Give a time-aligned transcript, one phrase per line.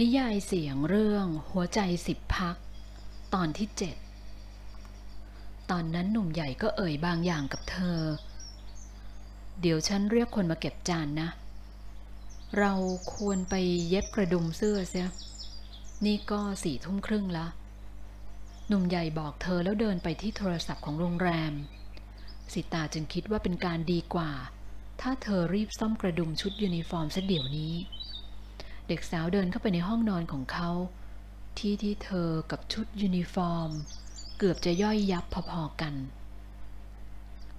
[0.00, 2.56] นิยายเสียงเรื่องหัวใจสิบพัก
[3.34, 3.96] ตอนที่เจ็ด
[5.70, 8.00] ตอนนั้นหนุ่มใหญ่ก็เอ่ยบางอย่างกับเธอ
[9.60, 11.28] เดี๋ยวฉันเรียกคนมาเก็บจานนะ
[12.58, 12.72] เรา
[13.14, 13.54] ควรไป
[13.88, 15.08] เย็บกระดุมเสื้อเสีย
[16.06, 17.46] นี่ก็สี่ทุ่มครึ่งละ
[18.68, 21.52] หนุ่มใหญ่บอกเธอแล้วเดินไปที่โทรศัพท์ของโรงแรม
[22.52, 24.30] สิตาจึงคิดว่าเป็นการดีกว่า
[25.00, 27.74] ถ้าเธอรีบซ่อมกระดุมชุดยูนิฟอร์มซะเดี๋ยวนี้
[28.92, 30.70] เด็กสาวเดินเข้าไปในห้องนอนของเขา
[31.58, 33.70] ที่ที่เธอกับชุดยูนิฟอร์ม
[34.38, 35.94] เกือบจะย่อยยับพอๆกัน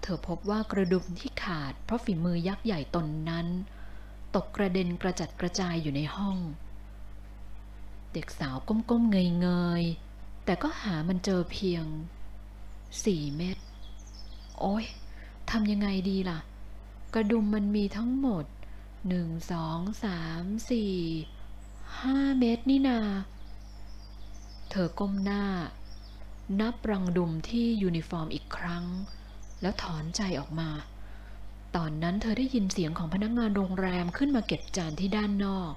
[0.02, 3.48] เธอพบว่ากระดุมที่ขาดเพราะฝีมือยักษ์ใหญ่ตนนั้น
[4.36, 6.38] ตกกระเด็นกระจัดกระจายอยู่ในห้อง
[8.14, 9.50] เด็กสาวก้มๆเง
[9.82, 11.86] ยๆ แต่ก็หามันเจอเพียง
[13.06, 13.58] สี่เม็ด
[14.60, 14.86] โอ้ย
[15.50, 16.40] ทำยังไงดีล่ะ
[17.14, 18.46] กระดุมมันมีทั้งหมด
[19.08, 20.96] หนึ่งสองสามสี่
[22.00, 23.00] ห้าเม็ดนี่นา
[24.70, 25.46] เธอก้มหน้า
[26.60, 28.86] นับรังดุมที่ยูนิฟอร์มอีกครั้ง
[29.62, 30.70] แล้วถอนใจออกมา
[31.76, 35.74] ตอนนั้นเธอได้ยินเสียงของพนักงานโรงแรมขึ้นมาเก็บจานที่ด้านนอก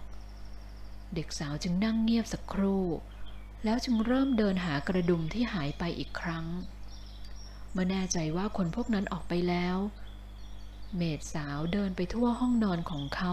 [1.15, 2.85] เด็กสาวจึงนั่งเงียบสักครู่
[3.65, 6.47] แล้วจึงเริ่มเดินหากระดุมที่หายไปอีกครั้ง
[7.73, 13.33] เมื่อแน่ใจว่าคนพวกนั้นออกไปแล้วเเมดสาวเดินไปทั่วห้องนอนของเขา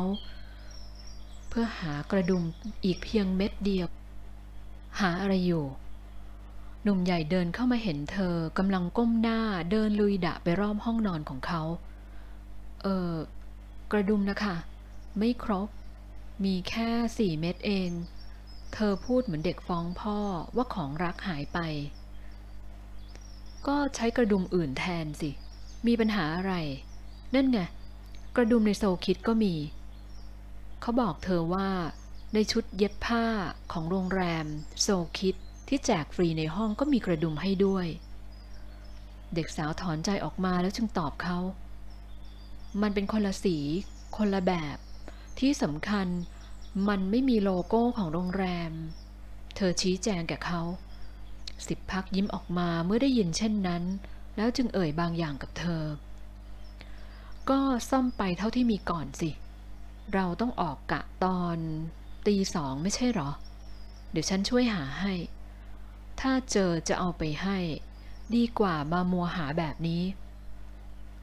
[1.49, 2.43] เพื่อหากระดุม
[2.83, 3.87] อีกเพียงเม็ดเดียว
[4.99, 5.65] หาอะไรอยู่
[6.83, 9.39] หนุ่มใหญ่เดินเข้ามาเห็นเธอกำลังก้มหน้า
[9.71, 11.61] เดินลุยดะไปรอบห้องนอนของเขา
[12.83, 13.13] เออ
[13.91, 14.55] กระดุมนะคะ
[15.17, 15.69] ไม่ครบ
[16.45, 17.89] มีแค่สี่เม็ดเอง
[18.73, 20.17] เธอพูดเหมือนเด็กฟ้องพ่อ
[20.55, 21.59] ว่าของรักหายไป
[23.67, 25.29] ก็ใช้กระดุมอื่นแทนสิ
[25.87, 26.53] มีปัญหาอะไร
[27.35, 27.59] นั่นไง
[28.35, 29.55] กระดุมในโซคิดก็มี
[30.81, 31.69] เขาบอกเธอว่า
[32.33, 33.25] ในชุดเย็บผ้า
[33.71, 34.45] ของโรงแรม
[34.81, 34.87] โซ
[35.17, 35.35] คิด
[35.67, 37.87] ที่แจกฟรีในห้องก็มีกระดุมให้ด้วย
[39.33, 41.37] เด็กสาวถอนใจออกมาแล้วจึงตอบเขา
[42.81, 43.57] มันเป็นคนละสี
[44.17, 44.77] คนละแบบ
[45.39, 46.07] ที่สำคัญ
[46.87, 48.71] มันไม่มีโลโก้ของโรงแรม
[49.55, 50.61] เธอชี้แจงแก่เขา
[51.67, 53.83] สิบพักยิ้มออกมาเมื่อได้ยินเช่นนั้น
[54.35, 55.83] แล้วจึงเอ่ยบางอย่างกับเธอ
[57.49, 57.59] ก็
[57.89, 59.29] ซ่อมไปเท่าที่มีก่อนสิ
[60.13, 61.57] เราต้องออกกะตอน
[62.27, 63.29] ตีสองไม่ใช่หรอ
[64.11, 65.13] เดี๋ยวฉันช่วยหาให้
[66.19, 67.57] ถ้าเจอจะเอาไปให้
[68.35, 70.03] ดีกว่ามามัวหาแบบนี้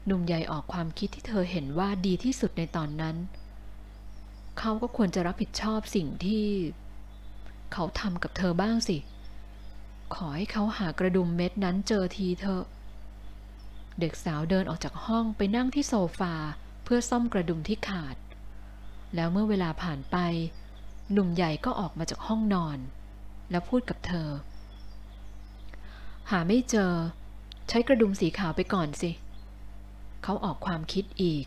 [0.05, 3.15] หนุ่มใหญ่ออกความคิดที่เธอเห็นว่าดีที่สุดในตอนนั้น
[4.59, 6.45] เขาก็ควรจะรับผิดชอบสิ่งที่
[7.73, 8.97] เขาทำกับเธอบ้างสิ
[10.15, 12.63] ขอให้เขาหากระดุมเม็ดนั้นเจอทีเถอ
[13.99, 16.33] เด็กสาวเดินออกจากห้องไปนั่งที่โซฟา
[16.83, 18.15] เพื่อซ่อมกระดุมที่ขาด
[19.15, 20.17] แล้วเมื่อเวลาผ่านไป
[21.11, 22.77] หนุ่มใหญ่ก็ออกมาจากห้องนอน
[23.51, 24.29] แล้วพูดกับเธอ
[26.29, 26.93] หาไม่เจอ
[27.69, 29.11] ใช้กระดุมสีขาวไปก่อนสิ
[30.23, 31.45] เขาออกความคิดอีก